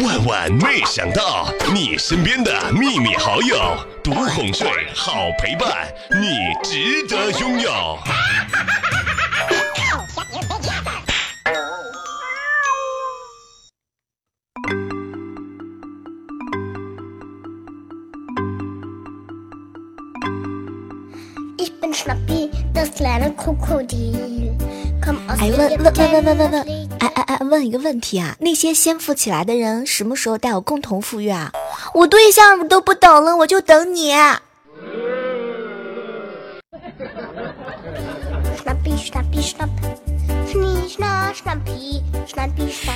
[0.00, 5.86] 万万没想到，你身边的秘密好友，独哄睡，好陪伴，
[6.18, 7.98] 你值得拥有。
[25.38, 31.52] 哎，问问问问问问问，哎问一个问题啊，那些先富起来的人，什么时候带我共同富裕啊？
[31.94, 34.12] 我对象都不等了，我就等你。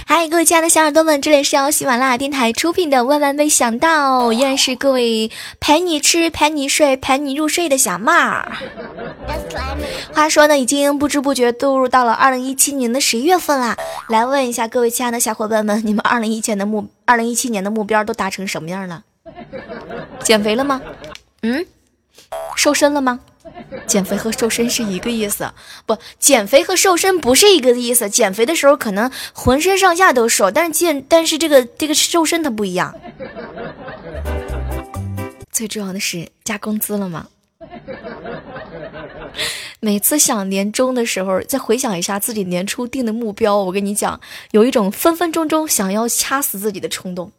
[0.07, 8.53] 嗨，各位亲爱的小耳朵们，这里是由喜马拉雅电台出品的《万万没想到》，依然是各位陪你吃、陪你睡、陪你入睡的小妹儿。
[10.13, 13.77] 话说呢，已经不知不觉步入到了二零一七年的十一月份啦。
[14.09, 19.03] 来问一下各位亲爱的小伙伴们，你们二零一七年的目二零一七年的目标都达成什么样了？
[20.21, 20.81] 减肥了吗？
[21.43, 21.67] 嗯，
[22.57, 23.21] 瘦身了吗？
[23.87, 25.51] 减肥和瘦身是一个意思，
[25.87, 28.09] 不，减肥和瘦身不是一个意思。
[28.09, 32.95] 减肥的时候可能浑身上下都瘦，但是健，但是这个这个瘦身它不一样。
[35.51, 37.29] 最重要的是加工资了吗？
[39.81, 44.21] 每次想年终的时候，再回想一下自己年初定的目标，我跟你讲，
[44.53, 47.31] 有一种分分钟钟想要掐死自己的冲动。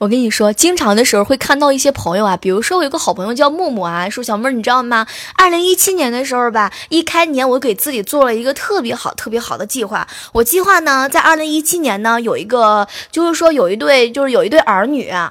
[0.00, 5.06] 我跟你说，经常的时候会看到一些朋友啊，比如说我有个好朋友叫木木啊，说小妹儿，你知道吗？
[5.36, 10.08] 二零一七年的时候吧，一开年我给自己做了一个特别好、特别好的计划。
[10.32, 15.30] 我计划呢，在二零一七年呢，有一个就是说有一对就是有一对儿女啊，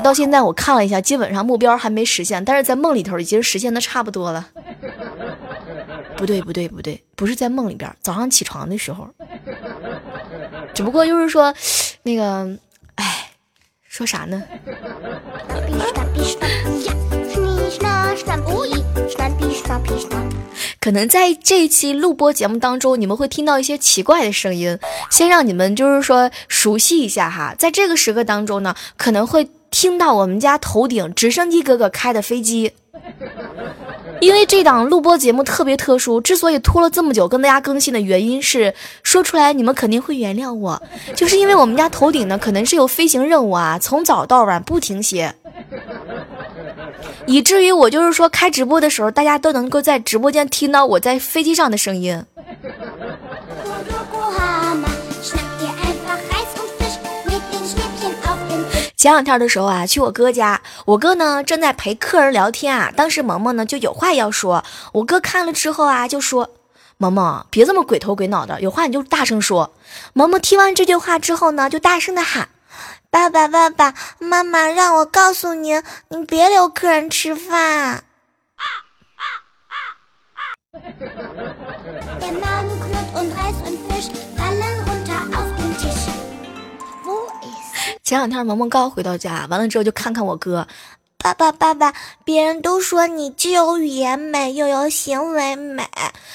[0.00, 4.46] 到现在我看了一下，基本上目标还没实现，但是在梦里头已经实现的差不多了。
[6.18, 9.08] 不对，不对，不对，不是在梦里边，早上起床的时候。
[10.74, 11.54] 只不过就是说，
[12.02, 12.46] 那个，
[13.94, 14.42] 说啥呢？
[20.80, 24.76] 可能在这一期录播节目当中，你们会听到一些奇怪的声音。
[25.12, 32.72] 先让你们就是说熟悉一下哈，在这个时刻当中呢，可能会听到我们家头顶直升机哥哥开的飞机。
[34.20, 40.80] 因为这档录播节目特别特殊，之所以拖了这么久跟大家更新的原因是，说出来你们肯定会原谅我，
[41.14, 45.34] 就是因为我们家头顶呢可能是有飞行任务啊，从早到晚不停歇，
[47.26, 52.24] 以至于我就是说开直播的时候，大家都能够在直播间听到我在飞机上的声音。
[59.04, 62.90] 前两天的时候啊，去我哥家，我哥呢正在陪客人聊天啊。
[62.96, 66.54] 当时萌萌呢就有话要说，我哥看了之后啊就说
[66.96, 69.74] ：“萌萌，别这么鬼头鬼脑的，有话你就大声说。”
[70.14, 72.48] 萌萌听完这句话之后呢，就大声的喊
[73.12, 78.04] ：“爸爸，爸爸妈妈让我告诉您，您别留客人吃饭。”
[88.14, 90.68] 前两天萌萌刚回到家，完了之后就看看我哥，
[91.18, 91.92] 爸爸爸爸，
[92.24, 95.84] 别人都说你既有语言美又有行为美。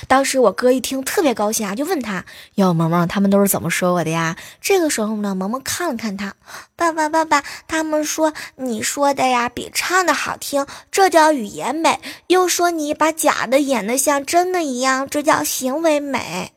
[0.09, 2.25] 当时我哥一听特别高兴啊，就问他
[2.55, 4.35] 哟，萌萌他们都是怎么说我的呀？
[4.59, 6.33] 这个时候呢，萌萌看了看他，
[6.75, 11.93] 爸爸爸爸，他们说你说的呀比唱的好听，这叫语言美；
[12.27, 16.51] 又说你把假的演的像真的一样，这叫行为美。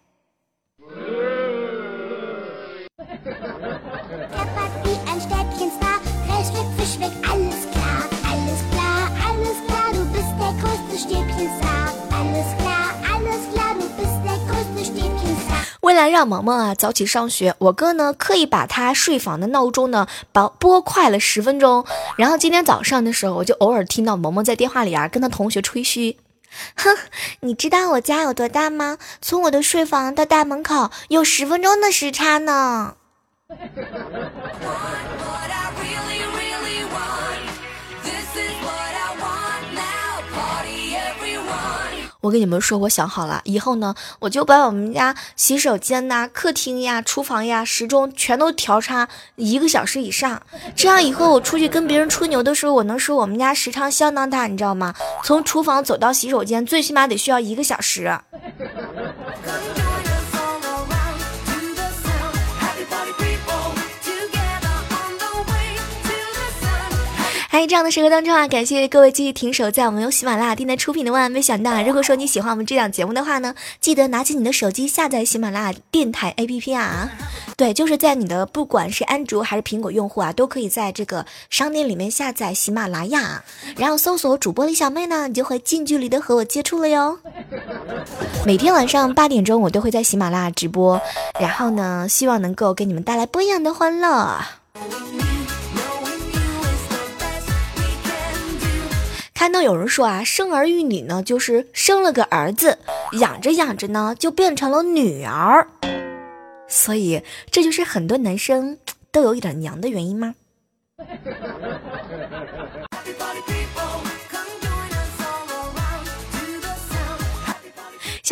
[15.81, 21.85] 为了让萌萌啊早起上学，我哥呢刻意把他睡房的闹钟呢把拨快了十分钟。
[22.17, 26.19] 然后今天早上的时候，我就偶尔听到萌萌在电话里啊跟他同学吹嘘
[26.77, 26.97] ：“哼，
[27.41, 28.97] 你知道我家有多大吗？
[29.21, 32.95] 从我的睡房到大门口有十分钟的时差呢。”
[42.23, 50.41] 我跟你们说，我想好了，以后呢，我就把我们家洗手间呐、客厅呀、厨房呀时钟全都调差一个小时以上，
[50.77, 54.95] 这样以后我出去跟别人吹牛的时候，我能说我们家时长相当大，你知道吗？
[55.25, 58.17] 从厨房走到洗手间，最起码得需要一个小时。
[67.63, 71.71] 在，这样的时刻当中啊，感谢各位继续停守在我们由喜马拉雅电台出品的《万万没想到》。
[71.87, 77.09] 如果说你喜欢我们这档节目的话呢，记得拿起你的手机下载喜马拉雅电台 APP 啊。
[77.57, 83.45] 对，就是在你的不管是安卓还是苹果用户啊，都可以在这个商店里面下载喜马拉雅，
[83.77, 87.17] 然后搜索主播李小妹呢，你就会近距离的和我接触了哟。
[88.45, 91.01] 每天晚上八点钟，我都会在喜马拉雅直播，
[91.39, 94.41] 然后呢，希望能够给你们带来不一样的欢乐。
[99.43, 102.79] 看到有人说啊，生儿育女呢，就是生了个儿子，
[103.19, 105.67] 养着养着呢，就变成了女儿，
[106.69, 108.79] 所以这就是很多男生
[109.11, 110.37] 都有一点娘的原因吗？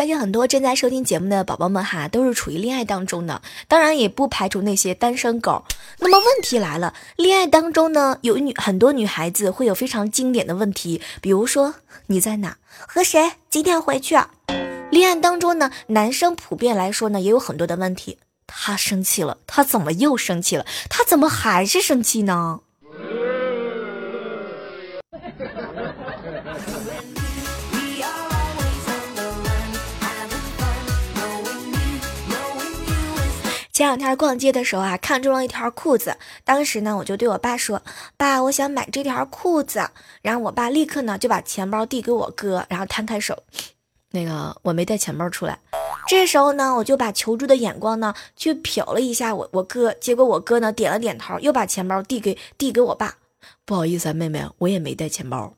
[0.01, 5.63] 相信很多正在收听节目的宝宝们哈，都是处于恋爱当中的，当然也不排除那些单身狗。
[5.99, 11.75] 那么问题来了，恋爱当中呢，有女很多女孩子会有非常经典的问题，比如说
[12.07, 12.57] 你在哪，
[12.89, 14.17] 和谁，几点回去？
[14.91, 18.17] 恋爱当中呢，男生普遍来说呢，也有很多的问题。
[18.47, 20.65] 他生气了，他怎么又生气了？
[20.89, 22.61] 他怎么还是生气呢？
[33.91, 36.17] 两天逛街的时候啊，看中了一条裤子。
[36.45, 37.83] 当时呢，我就对我爸说
[38.17, 39.91] ：“爸，我想买这条裤子。”
[40.23, 43.43] 然后我爸立刻呢就把钱包递给我哥，然后摊开手，
[44.13, 45.59] 那个我没带钱包出来。
[46.07, 53.17] 这时候呢，我就把求助的眼光呢去瞟了一下我我哥，结果我哥呢点了点头，又把钱包递给递给我爸。
[53.65, 55.53] 不好意思啊，妹妹，我也没带钱包。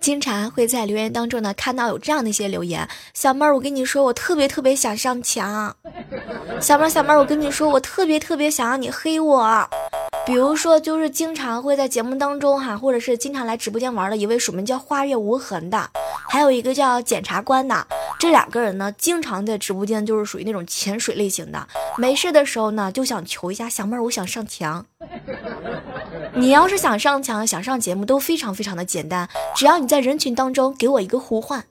[0.00, 5.76] 经常会在留言当中呢看到有这样的一些留言，小妹儿，我跟你说，我特别特别想上墙。
[6.62, 9.68] 小妹儿，小妹儿，我跟你说，我特别特别想让你黑我。
[10.28, 15.88] 比如说，就是经常会在节目当中哈，或者是经常来直播间玩的一位署名叫花月无痕的，
[16.28, 17.86] 还有一个叫检察官的，
[18.18, 21.66] 这两个人呢，经常在直播间就是属于那种潜水类型的，
[21.96, 24.84] 没事的时候呢就想求一下小妹儿，我想上墙。
[26.34, 29.26] 你要是想上墙、想上节目，都非常非常的简单，
[29.56, 31.64] 只要你在人群当中给我一个呼唤。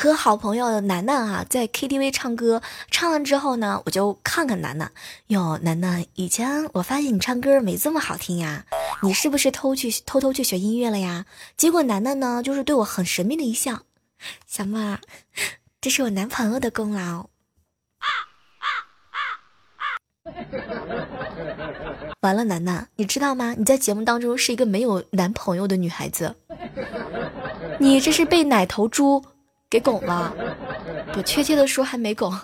[0.00, 4.92] 和好朋友楠楠啊，在 KTV 唱歌，唱完之后呢，我就看看楠楠。
[5.26, 8.64] 哟，楠楠，以前我发现你唱歌没这么好听呀，
[9.02, 11.26] 你是不是偷去偷偷去学音乐了呀？
[11.56, 13.80] 结果楠楠呢，就是对我很神秘的一笑，
[14.46, 15.00] 小妹儿，
[15.80, 17.26] 这是我男朋友的功劳。
[22.20, 23.56] 完了，楠楠，你知道吗？
[23.58, 26.36] 你在节目当中是一个没有男朋友的女孩子，
[27.80, 29.24] 你这是被奶头猪。
[29.70, 30.32] 给拱了，
[31.12, 32.34] 不，确切的说还没拱。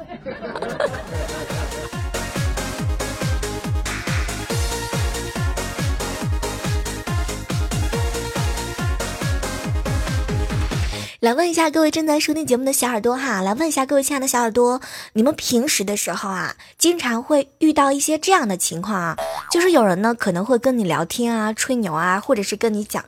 [11.21, 14.83] 来问一下各位正在收听节目的小耳朵哈，来问一下各位亲爱的小耳朵，
[15.15, 19.17] 你们平时的时候啊，经常会遇到一些这样的情况啊，
[19.51, 23.03] 就是有人呢可能会跟你聊天啊、吹牛啊，或者是跟你讲。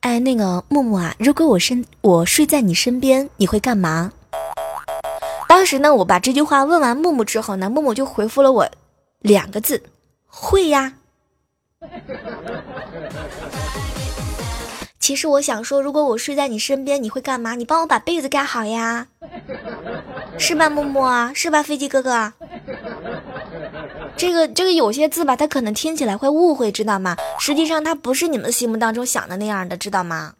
[0.00, 4.12] 哎，那个木木啊，如果我身我睡在你身边，你会干嘛？
[5.46, 8.70] 当时呢，我把这句话问完木木之后呢，木木就回复了我
[9.18, 9.82] 两个字：
[10.26, 10.94] 会呀。
[14.98, 17.54] 其实我想说，如果我睡在你身边，你会干嘛？
[17.54, 19.06] 你帮我把被子盖好呀，
[20.38, 21.34] 是吧，木木？
[21.34, 22.32] 是吧，飞机哥哥？
[24.16, 27.16] 这个这个有些字吧，他可能听起来会误会，知道吗？
[27.38, 30.34] 实际上他不是你们心目当中想的那样的，知道吗？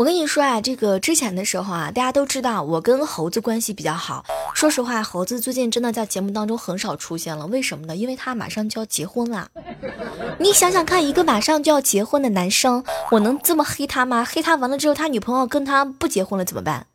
[0.00, 4.24] 我跟你说啊，这个之前的时候啊，大家都知道我跟猴子关系比较好。
[4.54, 7.46] 说实话，猴子最近真的在节目当中很少出现了。
[7.48, 7.94] 为什么呢？
[7.94, 9.48] 因为他马上就要结婚了。
[10.38, 14.24] 你想想看，一个马上就要结婚的男生，我能这么黑他吗？
[14.24, 16.86] 黑他完了之后，他女朋友跟他不结婚了怎么办？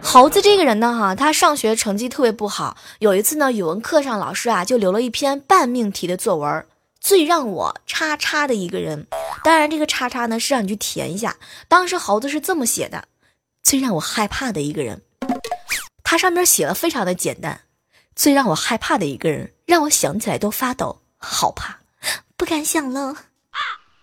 [0.00, 2.76] 猴子这个人呢，哈，他上学成绩特别不好。
[3.00, 6.64] 有一次呢，语文课上老师啊就留了一篇半命题的作文。
[7.04, 9.06] 最让我叉叉的一个人。
[9.42, 11.36] 当然这个叉叉呢是让你去填一下
[11.68, 13.06] 当时猴子是这么写的
[13.62, 15.02] 最让我害怕的一个人。
[16.02, 17.60] 他上面写的非常的简单
[18.16, 21.78] 最让我害怕的一个人让我想起来都发抖好怕
[22.38, 23.00] 不敢想了。
[23.02, 23.60] 啊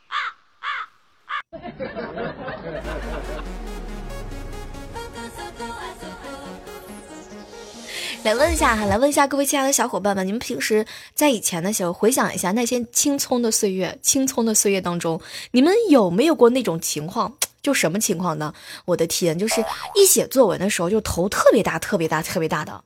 [0.08, 0.16] 啊
[0.62, 0.96] 啊
[3.36, 3.41] 啊
[8.24, 10.86] 来问一下哈，来问一下各位亲爱的小伙伴们，你们平时
[11.16, 15.20] 在以前的时候回想一下那些青葱的岁月，青葱的岁月当中，
[15.52, 17.34] 你们有没有过那种情况？
[17.64, 18.54] 就什么情况呢？
[18.86, 19.64] 我的天，就是
[19.96, 22.84] 一写作文的时候就头特别大、特别大、特别大的。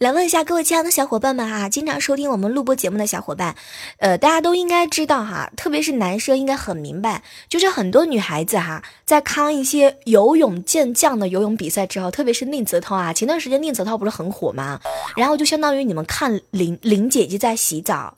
[0.00, 3.54] 来问一下各位亲爱的小伙伴们哈，经常收听我们录播节目的小伙伴，
[3.98, 14.80] 呃，大家都应该知道哈，特别是男生应该很明白，就是很多女孩子哈，在看一些游泳健将的游泳比赛之后，特别是宁泽涛啊，前段时间宁泽涛不是很火吗？
[15.18, 18.14] 然后就相当于你们看林林姐姐在洗澡，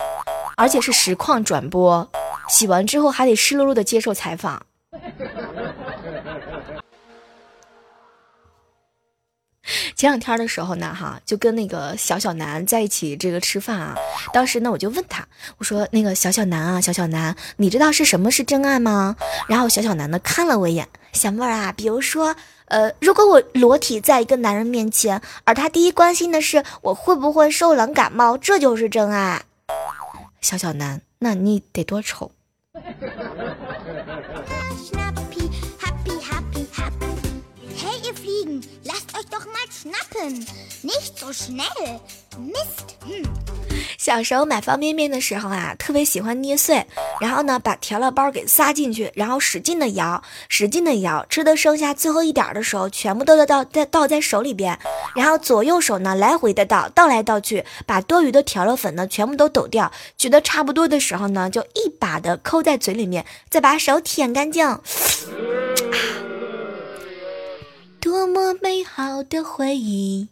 [0.57, 2.09] 而且是实况转播，
[2.49, 4.62] 洗完之后还得湿漉漉的接受采访。
[10.03, 13.95] 前两天的时候呢，哈，就跟那个小小南在一起这个吃饭啊。
[14.33, 15.25] 当时呢，我就问他，
[15.59, 19.15] 我说那个小小南啊，小小南，你知道是什么是真爱吗？
[19.49, 29.41] 然后小小南呢看了我一眼，小妹儿啊，比如说，呃，如果我裸体在一个男人面前，而他第一关心的是我会不会受冷感冒，这就是真爱。
[30.41, 32.33] 小小南，那你得多丑？
[39.83, 40.47] Schnappen,
[40.83, 41.99] nicht so schnell.
[42.39, 42.95] Mist.
[43.99, 46.87] 小时候买方便面的时候啊，特别喜欢捏碎，
[47.21, 54.79] 然后呢把调料包给撒进去，然后使劲的摇，使劲的摇，吃的剩下最后一点的时候，全部都要倒在倒在手里边，
[55.17, 64.79] 然后左右手呢来回的倒，倒来倒去，把多余的调料粉呢全部都抖掉，觉得差不多的时候呢，就一把的抠在嘴里面，再把手舔干净。
[68.12, 70.28] 多么美好的回忆！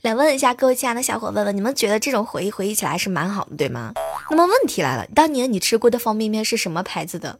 [0.00, 3.92] 来问一下各位亲爱的小伙伴们，你们觉得这种回忆回忆起来是蛮好的，对吗？
[4.30, 7.38] 那么问题来了，当年你吃过的方便面是什么牌子的？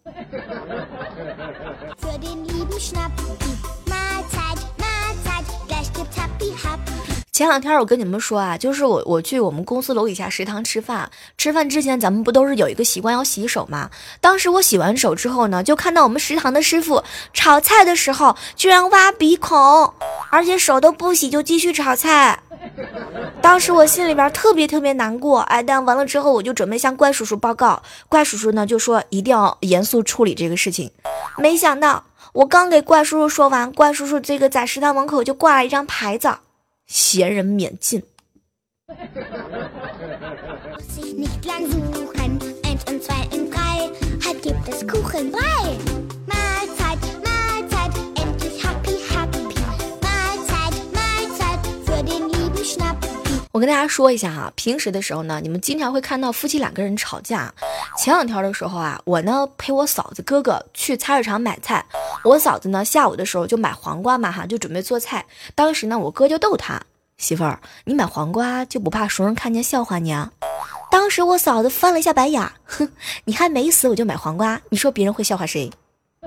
[7.34, 13.90] 前两天我跟你们说啊，就是我我去我们公司楼底下食堂吃饭，吃饭之前咱们不都是有一个习惯要洗手吗？
[14.20, 19.92] 当时我洗完手之后呢，就看到我们食堂的师傅炒菜的时候居然挖鼻孔，
[20.30, 22.38] 而且手都不洗就继续炒菜。
[23.42, 30.92] 当时我心里边特别特别难过，哎，但完了之后我就准备向怪叔叔报告，怪叔叔呢就说一定要严肃处理这个事情。
[31.38, 36.32] 没想到我刚给怪叔叔说完，怪叔叔这个在食堂门口就挂了一张牌子。
[36.86, 38.02] 闲人免进。
[53.54, 57.54] 我跟大家说一下哈，平时的时候呢，你们经常会看到夫妻两个人吵架。
[57.96, 61.86] 前两天的时候啊，我呢陪我嫂子哥哥去菜市场买菜，
[62.24, 65.24] 我嫂子呢下午的时候就买黄瓜嘛哈，就准备做菜。
[65.54, 66.82] 当时呢，我哥就逗他
[67.16, 70.32] 媳妇儿，你买黄瓜就不怕熟人看见笑话你啊？
[70.90, 72.90] 当时我嫂子翻了一下白眼，哼，
[73.26, 75.70] 你还没死我就买黄瓜，你说别人会笑话谁？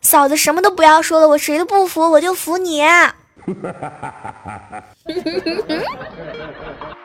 [0.00, 2.80] 嫂子什么都不要说了，我谁都不服，我就服你。
[3.48, 3.88] ハハ
[4.44, 4.84] ハ
[5.70, 7.04] ハ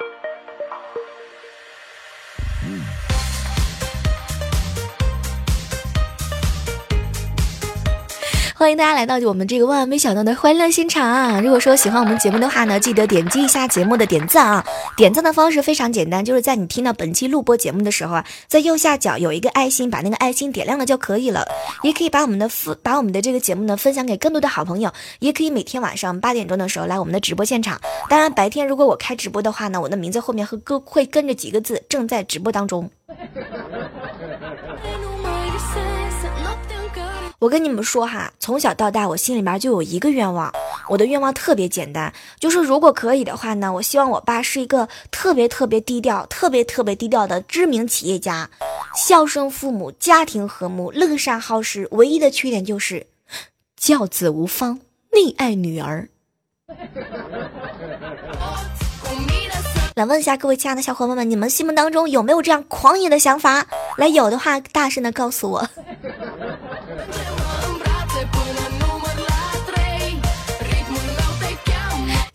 [8.64, 11.42] 欢迎大家来到我们这个万万没想到的欢乐现场啊！
[11.42, 14.66] 如果说喜欢我们节目的话呢，记得点击一下节目的点赞啊！
[14.96, 21.46] 点赞的方式非常简单，就是在你听到本期录播节目的时候啊，在右下角有一个爱心，把那个爱心点亮了就可以了。
[21.82, 24.90] 也可以把我们的分把我们的这个节目呢分享给更多的好朋友，
[25.20, 27.82] 也可以每天晚上八点钟的时候来我们的直播现场。
[28.08, 32.90] 当然白天如果我开直播的话呢，我的名字后面会跟会跟着几个字，正在直播当中。
[37.44, 40.50] 我跟你们说哈，从小到大，我心里面就有一个愿望，
[40.88, 48.50] 我的愿望特别简单，就是如果可以的话呢，我希望我爸是一个特别特别低调、特别特别低调的知名企业家，
[48.96, 51.86] 孝顺父母，家庭和睦，乐善好施。
[51.92, 53.08] 唯一的缺点就是
[53.76, 54.80] 教子无方，
[55.12, 56.08] 溺爱女儿。
[59.96, 63.68] 来问一下各位亲爱的小伙伴们，你们心目当中有没有这样狂野的想法？
[63.98, 65.68] 来，有的话大声的告诉我。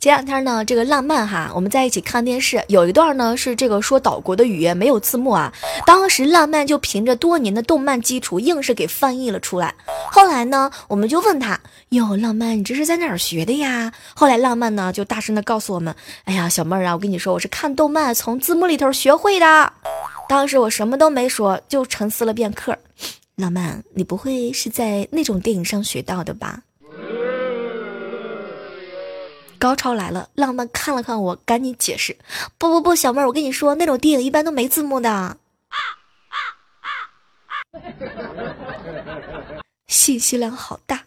[0.00, 5.52] 前两天呢，这个浪漫哈，我们在一起看电视，有一段呢是这个说岛国的语言没有字幕啊，
[5.84, 9.74] 当时浪漫就凭着多年的动漫基础，硬是给翻译了出来。
[10.12, 13.92] 后来呢，我们就问他，哟，浪漫，你这是在哪儿学的呀？
[14.14, 15.92] 后来浪漫呢就大声的告诉我们，
[16.26, 19.72] 哎呀，小妹儿啊，我跟你说，我是看动漫从字幕里头学会的。
[20.28, 22.78] 当时我什么都没说，就沉思了片刻。
[23.34, 26.60] 浪漫，你不会是在那种电影上学到的吧？
[29.58, 32.16] 高潮来了，浪漫看了看我，赶紧解释：
[32.56, 35.36] 不不不，小妹儿，我跟你说，那种电影一般都没字幕的。
[39.88, 41.02] 信息量好大。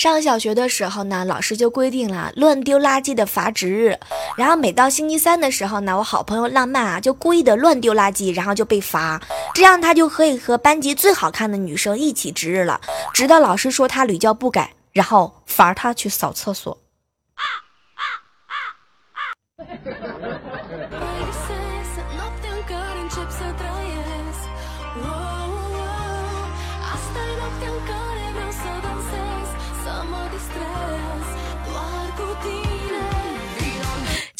[0.00, 3.98] 上小学的时候呢，老师就规定了乱丢垃圾的罚值日。
[4.34, 9.20] 然后每到星期三的时候呢，我好朋友浪漫啊就故意的乱丢垃圾，然后就被罚，
[9.52, 12.80] 这样他就可以和班级最好看的女生一起值日了。
[13.12, 16.78] 直到老师说他屡教不改，然后罚他去扫厕所。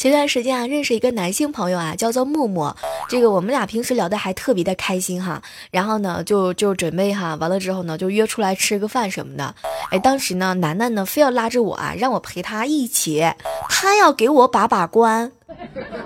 [0.01, 2.73] 前段时间啊，认识一个男性朋友啊，叫做木木。
[3.07, 5.39] 这个我们俩平时聊的还特别的开心哈。
[5.69, 9.53] 然后呢，就就准备哈，完了之后呢，就约出来吃个饭什么的。
[9.91, 13.23] 哎，当时呢，楠楠呢非要拉着我啊，让我陪他一起，
[13.69, 15.31] 他要给我把把关。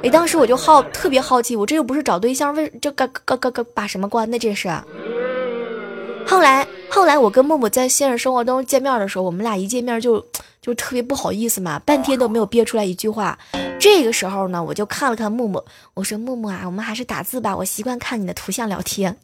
[0.04, 4.38] 哎，当时我就好特别好奇，我这又不是找对象，为这个个个个把什么关呢？
[4.38, 4.70] 这是。
[6.28, 10.25] 后来后来我跟木木在现实生活中见面的时候，我们俩一见面就
[10.66, 13.38] 就特别不好意思嘛，半天都没有憋出来一句话。
[13.80, 19.16] 这个时候呢，我就看了看木木，我说木木啊，我们还是打字吧，我习惯看你的图像聊天。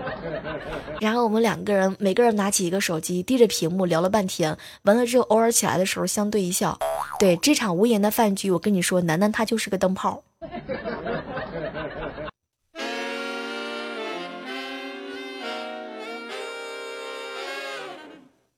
[1.00, 6.78] 然后我们两个人每个人拿起一个手机，低着屏幕聊了半天，完了之后偶尔起来的时候相对一笑。
[7.18, 10.22] 对这场无言的饭局，我跟你说，楠楠她就是个灯泡。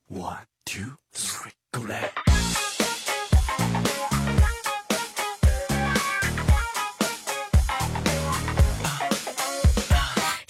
[0.09, 0.97] One two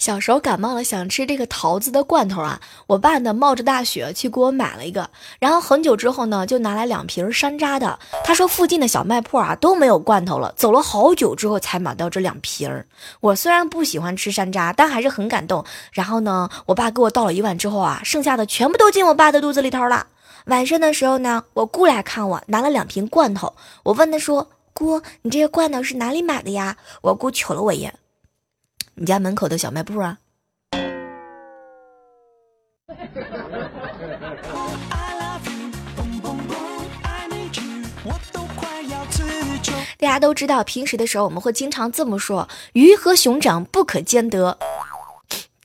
[0.08, 7.98] 小时候感冒了，想吃这个桃子的罐头啊，我爸呢冒着大雪去给我买了一个，然后很久之后呢，就拿来两瓶山楂的。
[8.24, 12.86] 他说附近的小卖铺啊都没有罐头了，走了好久之后才买到这两瓶。
[13.20, 15.62] 我虽然不喜欢吃山楂，但还是很感动。
[15.92, 20.06] 然后呢，我爸给我倒了一碗之后啊，剩下的全部都进我爸的肚子里头了。
[20.46, 23.52] 晚上的时候呢，我姑来看我，拿了两瓶罐头。
[23.82, 27.92] 我问他说：“姑，你这些罐头是哪里买的呀？”我姑瞅了我一眼。
[29.00, 30.18] 你家门口的小卖部啊！
[40.00, 44.58] 大家都知道，平时的时候我们会经常这么说：“鱼和熊掌不可兼得，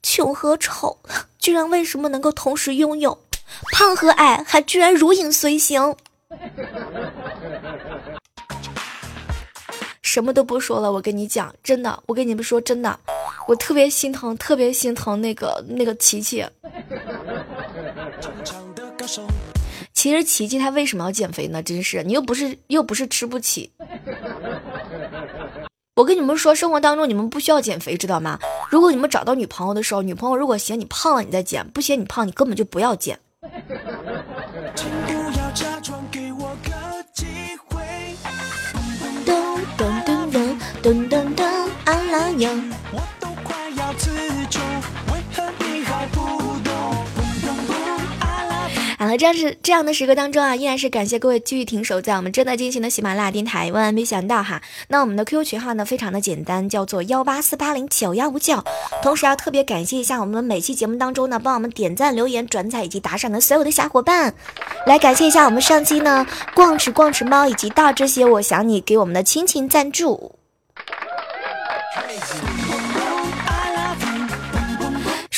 [0.01, 0.97] 穷和丑
[1.39, 3.17] 居然为什么能够同时拥有？
[3.71, 5.95] 胖和矮还居然如影随形。”
[10.01, 12.99] 什么都不说了，我跟你讲，真的，我跟你们说真的，
[13.47, 16.45] 我特别心疼，特别心疼那个那个琪琪。
[19.93, 21.61] 其实琪琪她为什么要减肥呢？
[21.61, 23.71] 真是，你又不是又不是吃不起。
[25.95, 28.39] 我跟你们说，生活当中你们不需要减肥，知道吗？
[28.69, 33.19] 如果你们找到女朋友的时候，女朋友如果嫌你胖了，你再减；不嫌你胖，你根本就不要减。
[40.81, 42.49] 噔噔噔，阿拉哟。
[49.17, 53.71] 这样是这样的时刻当中啊，依然是感谢各位继续停守在我们正在进行的喜马拉雅电台。
[53.71, 58.63] 万万没想到哈，那我们的 QQ 群号呢，非常的简单，叫做幺八四八零九幺五九。
[59.01, 64.33] 同时要特别感谢一下我们每期节目当中呢，帮我们点赞、留言、转载以及打赏的所有的小伙伴。
[64.85, 70.35] 来感谢一下我们上期呢，逛吃逛吃猫以及大这些我想你给我们的亲情赞助。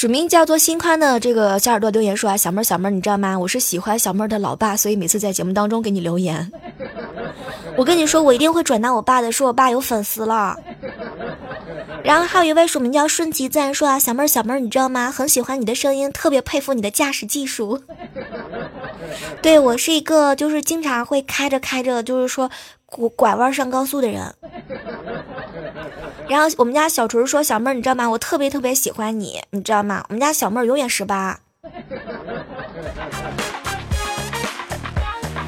[0.05, 3.39] 署名叫做心宽的这个小耳朵留言说啊，小妹儿小妹儿，你知道吗？
[3.39, 6.51] 我是喜欢小妹儿的老爸，所以每次在节目当中给你留言。
[7.75, 10.55] 我跟你说，我一定会转达我爸的，说我爸有粉丝了。
[12.03, 15.09] 然后还有一位署名叫顺其自然说啊，小妹儿小妹儿，你知道吗？
[15.09, 17.81] 很喜欢你的声音，特别佩服你的驾驶技术。
[19.41, 22.51] 对我是一个就是经常会开着开着就是说
[23.15, 24.35] 拐弯上高速的人。
[26.27, 28.09] 然后我们家小锤说：“小妹儿，你知道吗？
[28.09, 30.03] 我特别特别喜欢你，你知道吗？
[30.09, 31.39] 我们家小妹儿永远十八。”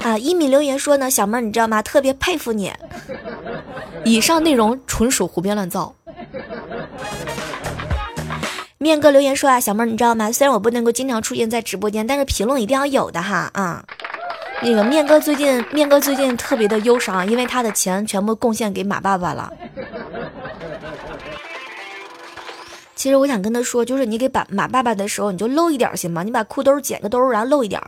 [0.04, 1.82] 啊，一米留言说呢，小妹儿，你知道吗？
[1.82, 2.72] 特别佩服你。
[4.06, 5.94] 以上内容纯属胡编乱造。
[8.78, 10.32] 面哥留言说啊，小妹儿，你知道吗？
[10.32, 13.84] 虽然我不能够经常出现在直播间，但是评论一定要有的哈啊。
[14.62, 19.52] 那个面哥最近，面哥最近特别的忧伤，因为他的钱全部贡献给马爸爸了。
[23.08, 26.24] 其实我想跟他说，就是你给把马爸爸的时候，你就露一点行吗？
[26.24, 27.82] 你把裤兜剪个兜，然后露一点。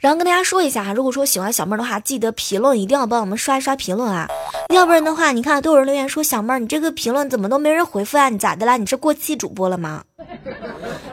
[0.00, 4.26] 然后跟大家说一下哈，如果说喜欢小妹儿的话，记得评论一定要帮我们刷一刷评论啊，
[4.72, 8.30] 要不然的话，你看都有人留言说小妹儿，你这个评论怎么都没人回复啊？
[8.30, 8.78] 你咋的啦？
[8.78, 10.02] 你是过气主播了吗？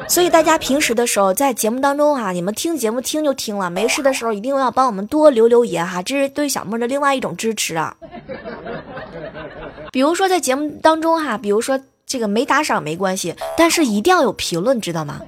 [0.08, 7.94] 所以大家平时的时候在节目当中哈，你们听节目听就听了，没事的时候一定要帮我们多留留言哈，这是对小妹的另外一种支持啊。
[9.92, 15.22] 比如说在节目当中哈，比如说这个没打赏没关系，但是一定要有评论，知道吗？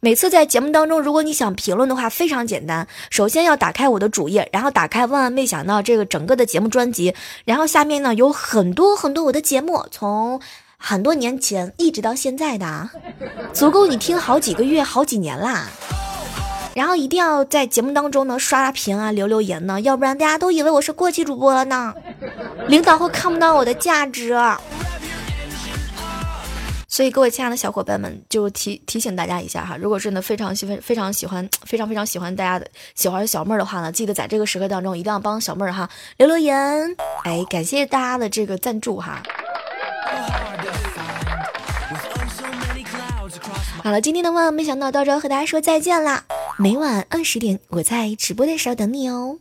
[0.00, 2.86] 每次在节目当中，如果你想评论的话，非常简单。
[3.10, 10.40] 首先要打开我的主页，然后打开万万没想到这个整个的节目专辑，然后下面呢有很多很多我的节目，从
[10.76, 12.88] 很多年前一直到现在的，
[13.52, 15.68] 足够你听好几个月、好几年啦。
[16.78, 21.92] 然后一定要在节目当中呢刷刷屏啊、留留言呢，要不然大家都以为我是过气主播了呢，
[22.68, 24.32] 领导会看不到我的价值。
[26.86, 36.56] 所以，各位亲爱的小伙伴们，就提提醒大家一下哈，如果真的非常喜欢、非常喜欢、非常非常喜欢大家的喜欢小妹儿的话呢，记得在这个时刻当中一定要帮小妹儿哈留留言，
[37.24, 39.20] 哎，感谢大家的这个赞助哈。
[43.88, 46.26] 好了，今天的万万没想到到这和大家说再见啦！
[46.58, 49.38] 每晚二十点，我在直播的时候等你哦。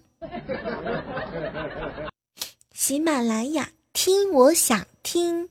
[2.73, 5.49] 喜马拉雅听，我想听。